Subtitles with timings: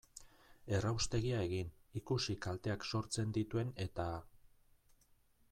[0.77, 1.69] Erraustegia egin,
[2.01, 4.09] ikusi kalteak sortzen dituen eta...